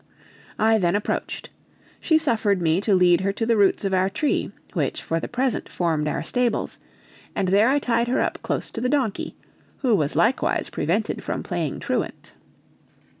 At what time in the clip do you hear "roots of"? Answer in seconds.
3.55-3.93